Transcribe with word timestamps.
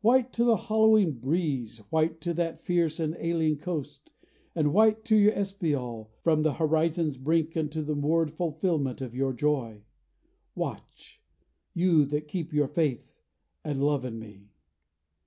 white 0.00 0.32
to 0.32 0.42
the 0.42 0.56
hollowing 0.56 1.12
breeze, 1.12 1.80
White 1.90 2.18
to 2.22 2.32
that 2.32 2.56
fierce 2.64 2.98
and 2.98 3.14
alien 3.20 3.58
coast, 3.58 4.10
and 4.54 4.72
white 4.72 5.04
To 5.04 5.16
your 5.18 5.34
espial, 5.34 6.10
from 6.22 6.40
the 6.40 6.54
horizon's 6.54 7.18
brink 7.18 7.58
Unto 7.58 7.82
the 7.82 7.94
moored 7.94 8.30
fulfilment 8.30 9.02
of 9.02 9.14
your 9.14 9.34
joy. 9.34 9.84
Watch: 10.54 11.20
you 11.74 12.06
that 12.06 12.26
keep 12.26 12.54
your 12.54 12.68
faith 12.68 13.20
and 13.62 13.84
love 13.84 14.06
in 14.06 14.18
me. 14.18 14.48